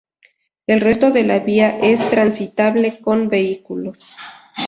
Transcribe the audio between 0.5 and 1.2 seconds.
El resto